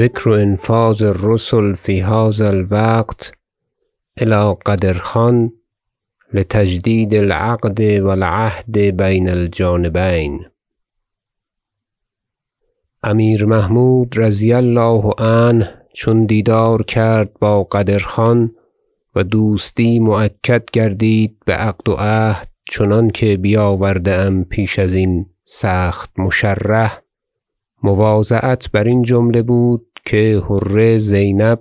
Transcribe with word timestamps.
ذکر 0.00 0.30
انفاذ 0.30 1.02
الرسل 1.02 1.74
فی 1.74 2.00
هذا 2.00 2.48
الوقت 2.48 3.32
الی 4.20 4.54
قدر 4.66 4.92
خان 4.92 5.52
لتجدید 6.34 7.14
العقد 7.14 7.80
و 7.80 8.06
العهد 8.06 8.78
بین 8.78 9.28
الجانبین. 9.28 10.40
امیر 13.02 13.44
محمود 13.44 14.18
رضی 14.18 14.52
الله 14.52 15.10
عنه 15.18 15.74
چون 15.94 16.24
دیدار 16.24 16.82
کرد 16.82 17.38
با 17.40 17.64
قدر 17.64 17.98
خان 17.98 18.54
و 19.14 19.24
دوستی 19.24 19.98
مؤکد 19.98 20.70
گردید 20.72 21.36
بعقد 21.46 21.88
و 21.88 21.92
عهد 21.98 22.48
چنانکه 22.70 23.36
بیاورده 23.36 24.14
ام 24.14 24.44
پیش 24.44 24.78
ازین 24.78 25.26
سخت 25.44 26.10
مشرح 26.18 27.00
مواضعت 27.82 28.70
برین 28.70 29.02
جمله 29.02 29.42
بود 29.42 29.89
که 30.06 30.42
حره 30.48 30.98
زینب 30.98 31.60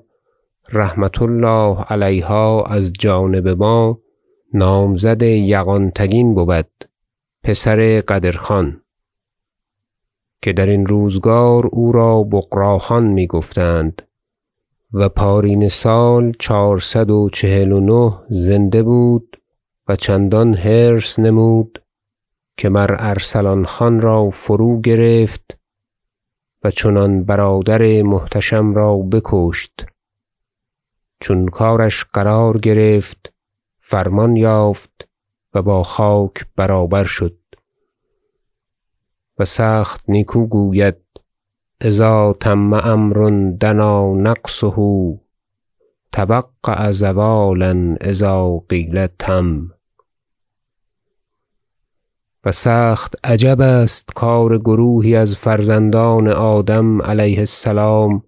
رحمة 0.71 1.21
الله 1.21 1.83
علیها 1.83 2.63
از 2.63 2.93
جانب 2.93 3.47
ما 3.47 3.99
نامزد 4.53 5.21
یغان 5.21 5.91
تگین 5.91 6.35
بود 6.35 6.89
پسر 7.43 8.01
قدر 8.07 8.31
خان 8.31 8.81
که 10.41 10.53
درین 10.53 10.85
روزگار 10.85 11.67
او 11.67 11.91
را 11.91 12.23
پارینه 15.09 15.67
سال 15.67 16.33
چهارصد 16.39 17.09
و 17.09 17.29
چهل 17.33 17.71
و 17.71 17.79
نه 17.79 18.21
زنده 18.29 18.83
بود 18.83 19.41
و 19.87 19.95
چندان 19.95 20.53
حرص 20.53 21.19
نمود 21.19 21.83
که 22.57 22.69
مر 22.69 22.95
ارسلان 22.99 23.65
خان 23.65 24.01
را 24.01 24.29
فروگرفت 24.29 25.58
و 26.63 26.71
چنان 26.71 27.23
برادر 27.23 28.01
محتشم 28.01 28.73
را 28.73 28.97
بکشت. 28.97 29.85
چون 31.19 31.47
کارش 31.47 32.03
قرار 32.03 32.57
گرفت 32.57 33.33
فرمان 33.77 34.35
یافت 34.35 35.07
و 35.53 35.61
با 35.61 35.83
خاک 35.83 36.45
برابر 36.55 37.03
شد. 37.03 37.37
و 39.39 39.45
سخت 39.45 40.03
نیکو 40.07 40.47
گوید 40.47 40.97
اذا 41.81 42.33
تم 42.33 42.73
امر 42.73 43.29
دنا 43.59 44.13
نقصه 44.13 45.19
توقع 46.11 46.91
زوالا 46.91 47.95
اذا 48.01 48.57
قیل 48.69 49.07
تم. 49.07 49.78
و 52.45 52.51
سخت 52.51 53.15
عجب 53.23 53.61
است 53.61 54.09
کار 54.15 54.57
گروهی 54.57 55.15
از 55.15 55.35
فرزندان 55.35 56.27
آدم 56.27 57.01
علیه 57.01 57.39
السلام 57.39 58.23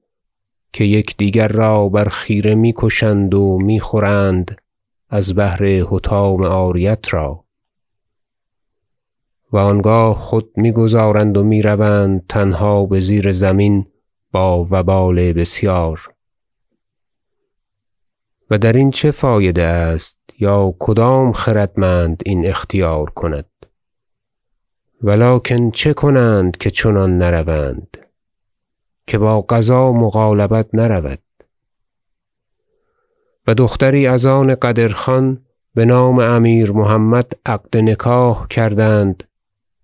که 0.74 0.84
یکدیگر 0.84 1.48
را 1.48 1.90
بر 1.90 2.10
خیره 2.10 2.56
می‌کشند 2.56 3.34
و 3.34 3.60
می‌خورند 3.62 4.62
از 5.10 5.36
بهر 5.36 5.66
حطام 5.66 6.44
عاریت 6.44 7.14
را. 7.14 7.46
و 9.52 9.58
آنگاه 9.58 10.16
خود 10.16 10.52
می‌گذارند 10.56 11.38
و 11.38 11.44
می‌روند 11.44 12.26
تنها 12.30 12.86
بزیر 12.86 13.32
زمین 13.32 13.86
با 14.32 14.68
وبال 14.72 15.34
بسیار. 15.34 16.14
و 18.50 18.58
درین 18.58 18.92
چه 18.92 19.12
فایده 19.12 19.64
است 19.64 20.18
یا 20.40 20.74
کدام 20.80 21.32
خردمند 21.32 22.24
این 22.26 22.46
اختیار 22.46 23.10
کند؟ 23.10 23.51
و 25.04 25.10
لکن 25.10 25.72
چه 25.72 25.94
کنند 25.94 26.58
که 26.58 26.72
چنان 26.72 27.18
نروند؟ 27.18 27.98
که 29.08 29.18
با 29.18 29.42
قضا 29.42 29.92
مغالبت 29.92 30.68
نرود. 30.74 31.20
و 33.48 33.54
دختری 33.54 34.08
از 34.08 34.26
آن 34.26 34.56
قدر 34.56 34.88
خان 34.88 35.42
بنام 35.76 36.20
امیر 36.20 36.72
محمد 36.72 37.32
عقد 37.46 37.78
نکاح 37.78 38.48
کردند 38.48 39.24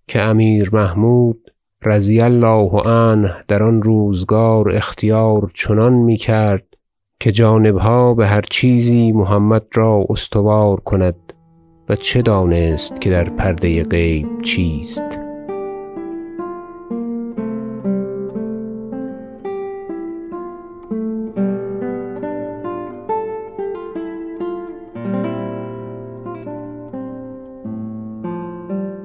که 0.08 0.22
امیر 0.22 0.70
محمود 0.72 1.52
رضی 1.84 2.20
الله 2.20 2.70
عنه 2.84 3.44
در 3.48 3.62
آن 3.62 3.82
روزگار 3.82 4.70
اختیار 4.76 5.50
چنان 5.54 5.92
می‌کرد 5.92 6.64
که 7.20 7.32
جانبها 7.32 8.14
بهر 8.14 8.40
چیزی 8.50 9.12
محمد 9.12 9.66
را 9.74 10.06
استوار 10.08 10.80
کند. 10.80 11.27
و 11.88 11.96
چه 11.96 12.22
دانست 12.22 13.00
که 13.00 13.10
در 13.10 13.24
پرده 13.24 13.84
غیب 13.84 14.42
چیست؟ 14.42 15.04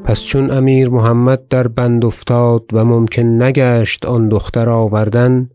پس 0.03 0.21
چون 0.21 0.51
امیر 0.51 0.89
محمد 0.89 1.47
در 1.47 1.67
بند 1.67 2.05
افتاد 2.05 2.63
و 2.73 2.85
ممکن 2.85 3.43
نگشت 3.43 4.05
آن 4.05 4.29
دختر 4.29 4.69
آوردن 4.69 5.49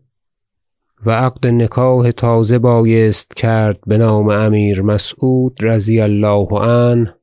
و 1.05 1.11
عقد 1.11 1.47
نکاح 1.47 2.11
تازه 2.11 2.59
بایست 2.59 3.35
کرد 3.35 3.79
بنام 3.87 4.29
امیر 4.29 4.81
مسعود 4.81 5.57
رضی 5.61 6.01
الله 6.01 6.47
عنه 6.51 7.18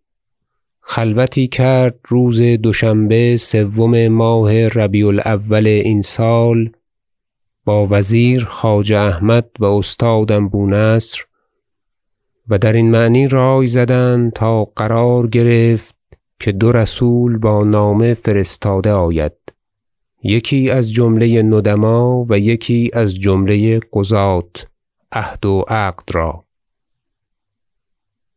خلوتی 0.89 1.49
کرد 1.49 1.99
روز 2.09 2.41
دوشنبه 2.41 3.37
سوم 3.37 4.09
ماه 4.09 4.69
ربیع 4.69 5.07
الأول 5.07 5.67
این 5.67 6.03
سال 6.03 6.71
با 7.65 7.87
وزیر 7.91 8.45
خواجه 8.45 8.99
احمد 8.99 9.51
و 9.59 9.65
استادم 9.65 10.49
بونصر 10.49 11.19
و 12.49 12.59
درین 12.59 12.91
معنی 12.91 13.29
رای 13.29 13.67
زدند 13.67 14.33
تا 14.33 14.65
قرار 14.65 15.27
گرفت 15.27 15.97
که 16.41 16.53
دو 16.53 16.73
رسول 16.73 17.39
با 17.39 17.65
نامه 17.65 18.15
فرستاده 18.15 18.93
آید. 18.93 19.33
یکی 20.23 20.71
از 20.71 20.93
جمله 20.93 21.43
ندما 21.43 22.27
و 22.29 22.39
یکی 22.39 22.91
از 22.93 23.15
جمله 23.15 23.81
قضاة 23.93 24.51
عهد 25.13 25.47
و 25.47 25.65
عقد 25.69 26.05
را. 26.13 26.46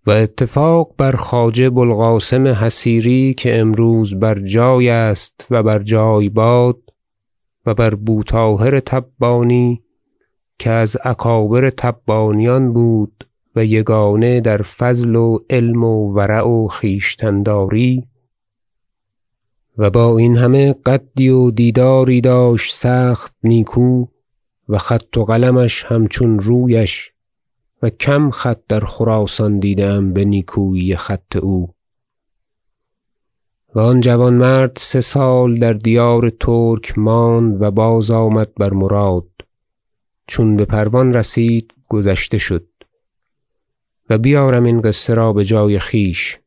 و 0.06 0.12
اتفاق 0.12 0.94
بر 0.98 1.12
خواجه 1.12 1.70
بوالقاسم 1.70 2.48
حصیری 2.48 3.34
که 3.34 3.60
امروز 3.60 4.16
بر 4.16 4.40
جای 4.40 4.90
است 4.90 5.48
و 5.52 5.64
بر 5.64 5.84
جای 5.84 6.30
باد 6.30 6.78
و 7.66 7.74
بر 7.74 7.96
بوطاهر 7.96 8.80
تبانی 8.80 9.84
که 10.60 10.70
از 10.70 10.98
اکابر 11.04 11.70
تبانیان 11.70 12.74
بود 12.74 13.28
و 13.56 13.66
یگانه 13.66 14.42
در 14.42 14.62
فضل 14.62 15.16
و 15.16 15.40
علم 15.50 15.84
و 15.84 16.14
ورع 16.14 16.48
و 16.48 16.68
خویشتن 16.68 17.44
داری 17.44 18.04
و 19.78 19.90
با 19.90 20.18
این 20.18 20.38
همه 20.38 20.74
قدی 20.74 21.30
و 21.30 21.52
دیداری 21.52 22.22
داشت 22.22 22.76
سخت 22.76 23.36
نیکو 23.44 24.06
و 24.70 24.78
خط 24.78 25.18
و 25.18 25.26
قلمش 25.26 25.84
همچون 25.84 26.40
رویش 26.40 27.12
و 27.82 27.90
کم 27.90 28.30
خط 28.30 28.60
در 28.68 28.80
خراسان 28.80 29.60
دیده 29.60 29.86
ام 29.86 30.14
بنیکویی 30.14 30.96
خط 30.96 31.36
او. 31.36 31.74
و 33.76 33.80
آن 33.80 34.02
جوانمرد 34.02 34.78
سه 34.78 35.02
سال 35.02 35.60
در 35.60 35.74
دیار 35.74 36.30
ترک 36.30 36.98
ماند 36.98 37.62
و 37.62 37.72
بازآمد 37.72 38.54
بر 38.56 38.74
مراد. 38.74 39.28
چون 40.28 40.56
بپروان 40.56 41.14
رسید 41.14 41.74
گذشته 41.88 42.38
شد. 42.38 42.68
و 44.10 44.18
بیارم 44.18 44.64
این 44.64 44.82
قصه 44.82 45.14
را 45.14 45.34
بجای 45.34 45.80
خویش. 45.80 46.40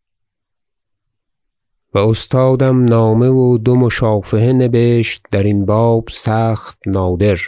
و 1.94 1.98
استادم 1.98 2.84
نامه 2.84 3.28
و 3.28 3.58
دو 3.58 3.76
مشافهه 3.76 4.52
نبشت 4.52 5.22
درین 5.30 5.64
باب 5.64 6.08
سخت 6.10 6.78
نادر. 6.86 7.38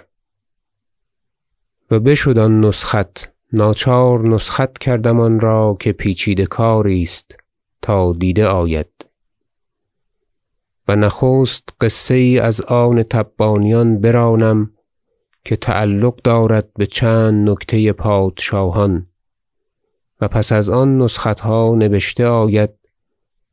و 1.91 2.01
بشد 2.01 2.39
آن 2.39 2.61
نسخت. 2.61 3.34
ناچار 3.55 4.29
نسخت 4.29 4.79
کردم 4.79 5.21
آن 5.21 5.41
را 5.41 5.77
که 5.81 5.93
پیچیده 5.93 6.47
کاری 6.47 7.03
است 7.03 7.37
تا 7.83 8.13
دیده 8.13 8.47
آید. 8.47 8.89
و 10.89 10.97
نخست 10.97 11.69
قصه 11.81 12.19
یی 12.19 12.39
از 12.39 12.61
آن 12.61 13.03
تبانیان 13.03 14.01
برانم 14.01 14.71
که 15.45 15.57
تعلق 15.57 16.23
دارد 16.25 16.75
بچند 16.75 17.51
نکته 17.51 17.93
پادشاهان 17.93 19.07
و 20.21 20.29
پس 20.29 20.53
از 20.53 20.69
آن 20.69 20.99
نسختها 20.99 21.75
نبشته 21.75 22.27
آید 22.27 22.71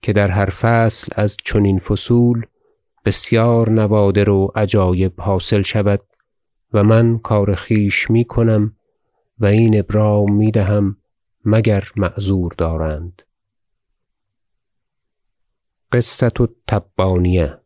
که 0.01 0.13
در 0.13 0.27
هر 0.27 0.49
فصل 0.49 1.07
از 1.15 1.37
چنین 1.43 1.79
فصول 1.79 2.45
بسیار 3.05 3.69
نوادر 3.69 4.29
و 4.29 4.51
عجایب 4.55 5.21
حاصل 5.21 5.61
شود 5.61 6.01
و 6.73 6.83
من 6.83 7.17
کار 7.17 7.55
خویش 7.55 8.11
می‌کنم 8.11 8.75
و 9.41 9.45
این 9.45 9.79
ابرام 9.79 10.35
می‌دهم 10.35 10.97
مگر 11.45 11.87
معذور 11.95 12.53
دارند. 12.57 13.21
قصة 15.91 16.31
التبانیه. 16.39 17.57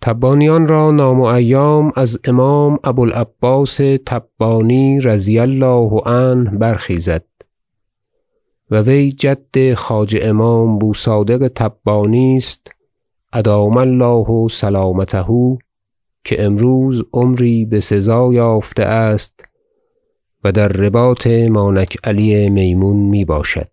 تبانیان 0.00 0.68
را 0.68 0.90
نام 0.90 1.20
و 1.20 1.24
ایام 1.24 1.92
از 1.96 2.18
امام 2.24 2.78
ابو 2.84 3.02
العباس 3.02 3.76
تبانی 4.06 5.00
رضی 5.00 5.38
الله 5.38 6.00
عنه 6.06 6.50
برخیزد 6.50 7.24
و 8.70 8.82
وی 8.82 9.12
جد 9.12 9.74
خواجه 9.74 10.20
امام 10.22 10.78
بوصادق 10.78 11.48
تبانی 11.54 12.36
است 12.36 12.66
ادام 13.32 13.76
الله 13.76 14.48
سلامته 14.48 15.24
که 16.24 16.44
امروز 16.44 17.04
عمری 17.12 17.64
بسزا 17.64 18.32
یافته 18.32 18.82
است 18.82 19.44
و 20.44 20.52
در 20.52 20.68
رباط 20.68 21.26
مانک 21.26 21.96
علی 22.04 22.50
میمون 22.50 22.96
می 22.96 23.24
باشد 23.24 23.70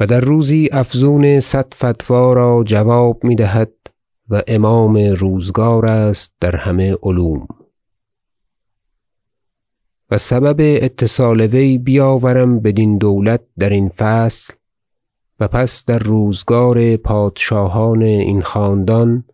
و 0.00 0.06
در 0.06 0.20
روزی 0.20 0.68
افزون 0.72 1.40
صد 1.40 1.74
فتوی 1.74 2.34
را 2.34 2.64
جواب 2.66 3.24
می 3.24 3.34
دهد 3.34 3.72
و 4.28 4.42
امام 4.46 4.96
روزگار 4.96 5.86
است 5.86 6.32
در 6.40 6.56
همه 6.56 6.96
علوم. 7.02 7.48
و 10.10 10.18
سبب 10.18 10.56
اتصال 10.60 11.40
وی 11.40 11.78
بیاورم 11.78 12.60
بدین 12.60 12.98
دولت 12.98 13.40
درین 13.58 13.88
فصل 13.88 14.54
و 15.40 15.48
پس 15.48 15.84
در 15.84 15.98
روزگار 15.98 16.96
پادشاهان 16.96 18.02
این 18.02 18.42
خاندان 18.42 19.24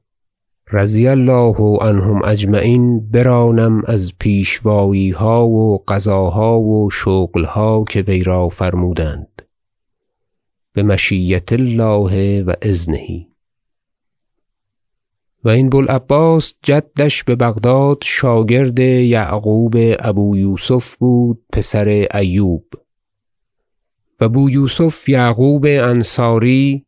رضی 0.72 1.08
الله 1.08 1.56
عنهم 1.80 2.24
اجمعین 2.24 3.10
برانم 3.10 3.82
از 3.86 4.12
پیشواییها 4.18 5.48
و 5.48 5.84
قضاها 5.88 6.60
و 6.60 6.90
شغلها 6.90 7.84
که 7.88 8.00
وی 8.00 8.22
را 8.22 8.48
فرمودند. 8.48 9.42
بمشیة 10.74 11.44
الله 11.52 12.42
و 12.42 12.54
اذنه. 12.62 13.26
و 15.44 15.48
این 15.48 15.70
بوالعباس 15.70 16.54
جدش 16.62 17.24
ببغداد 17.24 17.98
شاگرد 18.02 18.78
یعقوب 18.78 19.74
ابو 19.98 20.36
یوسف 20.36 20.96
بود 20.96 21.42
پسر 21.52 22.06
ایوب. 22.14 22.64
و 24.20 24.28
بویوسف 24.28 25.08
یعقوب 25.08 25.66
انصاری 25.68 26.86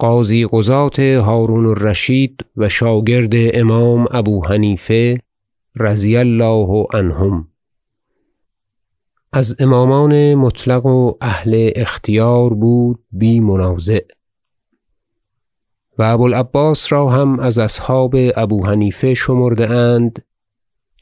قاضی 0.00 0.46
قضاة 0.52 0.98
هرون 0.98 1.66
الرشید 1.66 2.40
و 2.56 2.68
شاگرد 2.68 3.32
امام 3.34 4.06
ابو 4.10 4.46
حنیفه 4.46 5.20
رضی 5.76 6.16
الله 6.16 6.86
عنهم. 6.94 7.48
از 9.32 9.56
امامان 9.58 10.34
مطلق 10.34 10.86
و 10.86 11.12
اهل 11.20 11.70
اختیار 11.76 12.54
بود 12.54 12.98
بی 13.12 13.40
منازع. 13.40 14.00
و 15.98 16.02
ابو 16.02 16.22
العباس 16.22 16.92
را 16.92 17.08
هم 17.08 17.40
از 17.40 17.58
اصحاب 17.58 18.14
ابو 18.36 18.66
حنیفه 18.66 19.14
شمرده 19.14 19.70
اند 19.70 20.24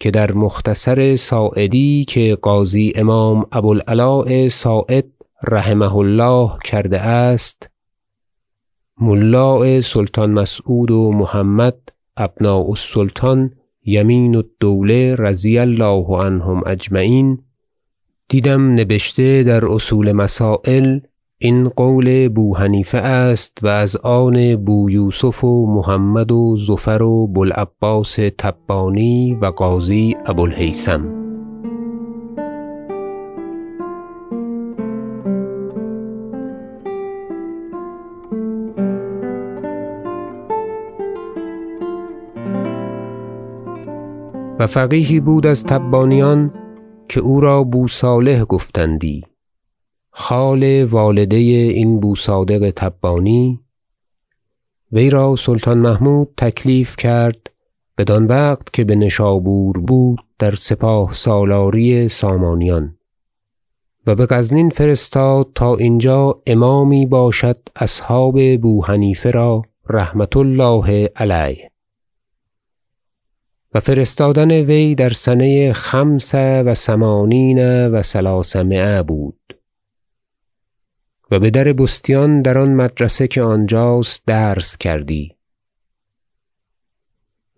که 0.00 0.10
در 0.10 0.32
مختصر 0.32 1.16
صاعدی 1.16 2.04
که 2.08 2.38
قاضی 2.42 2.92
امام 2.96 3.46
ابو 3.52 3.68
العلاء 3.68 4.48
صاعد 4.48 5.04
رحمه 5.48 5.96
الله 5.96 6.58
کرده 6.64 7.00
است 7.00 7.70
ملاء 9.00 9.80
سلطان 9.80 10.30
مسعود 10.30 10.90
و 10.90 11.12
محمد 11.12 11.78
ابناء 12.16 12.68
السلطان 12.68 13.50
یمین 13.84 14.36
الدوله 14.36 15.14
رضی 15.14 15.58
الله 15.58 16.06
عنهم 16.16 16.62
اجمعین. 16.66 17.38
دیدم 18.28 18.72
نبشته 18.72 19.42
در 19.42 19.66
اصول 19.66 20.12
مسایل 20.12 21.00
این 21.38 21.68
قول 21.68 22.28
بوحنیفه 22.28 22.98
است 22.98 23.58
و 23.62 23.66
از 23.66 23.96
آن 23.96 24.56
بویوسف 24.56 25.44
و 25.44 25.66
محمد 25.66 26.32
و 26.32 26.56
زفر 26.56 27.02
و 27.02 27.26
بوالعباس 27.26 28.14
تبانی 28.38 29.34
و 29.34 29.46
قاضی 29.46 30.16
ابو 30.26 30.46
و 44.58 44.66
فقیهی 44.66 45.20
بود 45.20 45.46
از 45.46 45.64
تبانیان 45.64 46.54
که 47.08 47.20
او 47.20 47.40
را 47.40 47.64
بوصالح 47.64 48.44
گفتندی. 48.44 49.24
خال 50.10 50.84
والده 50.84 51.36
این 51.36 52.00
بوصادق 52.00 52.72
تبانی. 52.76 53.60
وی 54.92 55.10
را 55.10 55.36
سلطان 55.36 55.78
محمود 55.78 56.28
تکلیف 56.36 56.96
کرد 56.96 57.50
بدان 57.98 58.26
وقت 58.26 58.72
که 58.72 58.84
بنشابور 58.84 59.78
بود 59.78 60.18
در 60.38 60.54
سپاه 60.54 61.12
سالاری 61.12 62.08
سامانیان 62.08 62.98
و 64.06 64.14
بغزنین 64.14 64.70
فرستاد 64.70 65.48
تا 65.54 65.76
اینجا 65.76 66.42
امامی 66.46 67.06
باشد 67.06 67.68
اصحاب 67.76 68.56
بوحنیفه 68.56 69.30
را 69.30 69.62
رحمة 69.88 70.36
الله 70.36 71.10
علیه. 71.16 71.70
و 73.74 73.80
فرستادن 73.80 74.50
وی 74.50 74.94
در 74.94 75.10
سنه 75.10 75.72
خمس 75.72 76.34
و 76.34 76.74
ثمانین 76.74 77.88
و 77.88 78.02
ثلاثمایه 78.02 79.02
بود. 79.02 79.56
و 81.30 81.40
بدر 81.40 81.72
بستیان 81.72 82.42
در 82.42 82.58
آن 82.58 82.74
مدرسه 82.74 83.28
که 83.28 83.42
آنجاست 83.42 84.22
درس 84.26 84.76
کردی. 84.76 85.34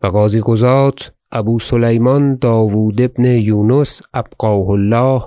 و 0.02 0.06
قاضی 0.06 0.42
قضاة 0.46 0.94
ابو 1.32 1.58
سلیمان 1.58 2.36
داود 2.36 3.14
بن 3.14 3.24
یونس 3.24 4.02
ابقاه 4.14 4.70
الله 4.70 5.26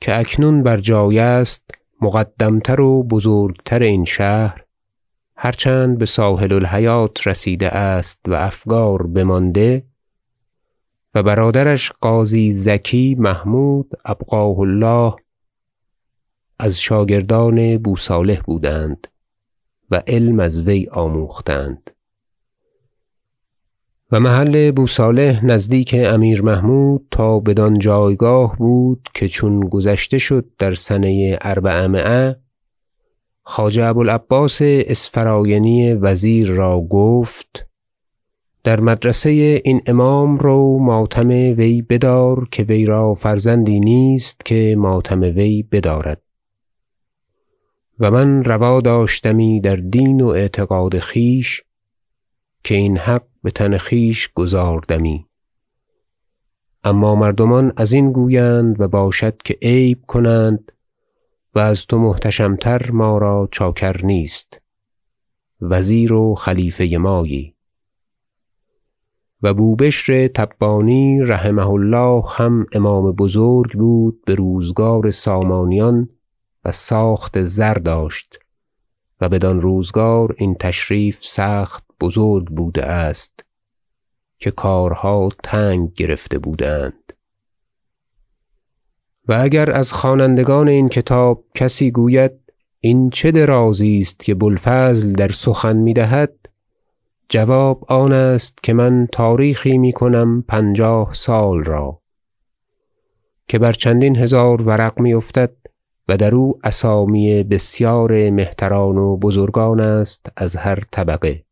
که 0.00 0.18
اکنون 0.18 0.62
بر 0.62 0.80
جای 0.80 1.18
است 1.18 1.62
مقدم 2.00 2.60
تر 2.60 2.80
و 2.80 3.02
بزرگتر 3.02 3.82
این 3.82 4.04
شهر 4.04 4.64
هرچند 5.36 5.98
بساحل 5.98 6.52
الحیاة 6.52 7.10
رسیده 7.26 7.68
است 7.68 8.18
و 8.28 8.34
افگار 8.34 9.06
بمانده 9.06 9.84
و 11.16 11.22
برادرش 11.22 11.92
قاضی 12.00 12.52
زکی 12.52 13.16
محمود 13.18 13.90
ابقاه 14.04 14.58
الله 14.58 15.14
از 16.58 16.80
شاگردان 16.80 17.78
بوصالح 17.78 18.40
بودند 18.40 19.06
و 19.90 20.02
علم 20.06 20.40
از 20.40 20.62
وی 20.62 20.88
آموختند. 20.92 21.90
و 24.12 24.20
محل 24.20 24.70
بوصالح 24.70 25.44
نزدیک 25.44 25.94
امیر 25.98 26.42
محمود 26.42 27.06
تا 27.10 27.40
بدان 27.40 27.78
جایگاه 27.78 28.56
بود 28.56 29.08
که 29.14 29.28
چون 29.28 29.60
گذشته 29.60 30.18
شد 30.18 30.50
در 30.58 30.74
سنه 30.74 31.38
اربعمایه 31.40 32.36
خواجه 33.42 33.84
ابو 33.84 34.00
العباس 34.00 34.58
اسفراینی 34.62 35.94
وزیر 35.94 36.48
را 36.48 36.80
گفت 36.80 37.66
در 38.66 38.80
مدرسه 38.80 39.30
این 39.64 39.82
امام 39.86 40.38
رو 40.38 40.78
ماتم 40.78 41.28
وی 41.28 41.82
بدار 41.82 42.48
که 42.50 42.62
وی 42.62 42.86
را 42.86 43.14
فرزندی 43.14 43.80
نیست 43.80 44.44
که 44.44 44.74
ماتم 44.78 45.20
وی 45.20 45.62
بدارد. 45.62 46.22
و 48.00 48.10
من 48.10 48.44
روا 48.44 48.80
داشتمی 48.80 49.60
در 49.60 49.76
دین 49.76 50.20
و 50.20 50.26
اعتقاد 50.26 50.98
خویش 50.98 51.62
که 52.64 52.74
این 52.74 52.98
حق 52.98 53.22
بتن 53.44 53.76
خویش 53.76 54.28
گزاردمی. 54.34 55.26
اما 56.84 57.14
مردمان 57.14 57.72
ازین 57.76 58.12
گویند 58.12 58.80
و 58.80 58.88
باشد 58.88 59.42
که 59.42 59.58
عیب 59.62 60.02
کنند 60.06 60.72
و 61.54 61.58
از 61.58 61.86
تو 61.86 61.98
محتشم 61.98 62.56
تر 62.56 62.90
ما 62.90 63.18
را 63.18 63.48
چاکر 63.52 64.06
نیست. 64.06 64.60
وزیر 65.60 66.12
و 66.12 66.34
خلیفه 66.34 66.98
مایی. 66.98 67.55
و 69.46 69.54
بوبشر 69.54 70.28
تبانی 70.28 71.20
رحمه 71.20 71.68
الله 71.68 72.22
هم 72.28 72.66
امام 72.72 73.12
بزرگ 73.12 73.72
بود 73.72 74.24
بروزگار 74.26 75.10
سامانیان 75.10 76.08
و 76.64 76.72
ساخت 76.72 77.42
زر 77.42 77.74
داشت 77.74 78.38
و 79.20 79.28
بدان 79.28 79.60
روزگار 79.60 80.34
این 80.38 80.54
تشریف 80.54 81.18
سخت 81.22 81.84
بزرگ 82.00 82.46
بوده 82.46 82.84
است 82.84 83.44
که 84.38 84.50
کارها 84.50 85.28
تنگ 85.42 85.94
گرفته 85.94 86.38
بودند. 86.38 87.12
و 89.28 89.38
اگر 89.40 89.70
از 89.70 89.92
خوانندگان 89.92 90.68
این 90.68 90.88
کتاب 90.88 91.44
کسی 91.54 91.90
گوید 91.90 92.32
این 92.80 93.10
چه 93.10 93.30
درازی 93.30 93.98
است 93.98 94.18
که 94.18 94.34
بوالفضل 94.34 95.12
در 95.12 95.32
سخن 95.32 95.76
می‌دهد؟ 95.76 96.45
جواب 97.28 97.84
آن 97.88 98.12
است 98.12 98.62
که 98.62 98.72
من 98.72 99.08
تاریخی 99.12 99.78
می‌کنم 99.78 100.44
پنجاه 100.48 101.10
سال 101.12 101.64
را. 101.64 102.00
که 103.48 103.58
بر 103.58 103.72
چندین 103.72 104.16
هزار 104.16 104.62
ورق 104.62 105.00
می 105.00 105.14
افتد 105.14 105.50
و 106.08 106.16
در 106.16 106.34
او 106.34 106.58
اسامی 106.64 107.42
بسیار 107.42 108.30
مهتران 108.30 108.98
و 108.98 109.16
بزرگان 109.16 109.80
است 109.80 110.26
از 110.36 110.56
هر 110.56 110.78
طبقه. 110.90 111.44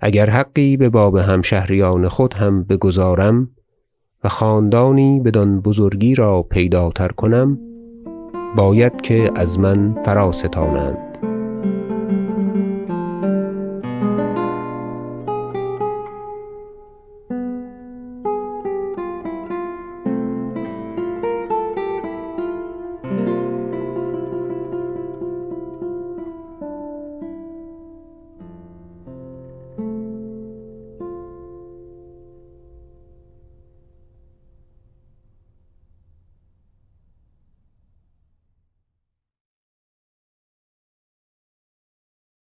اگر 0.00 0.30
حقی 0.30 0.76
بباب 0.76 1.16
همشهریان 1.16 2.08
خود 2.08 2.34
هم 2.34 2.64
بگزارم 2.64 3.50
و 4.24 4.28
خاندانی 4.28 5.20
بدان 5.20 5.60
بزرگی 5.60 6.14
را 6.14 6.42
پیداتر 6.42 7.08
کنم 7.08 7.58
باید 8.56 9.00
که 9.00 9.30
از 9.34 9.58
من 9.58 9.94
فراستانند. 9.94 11.07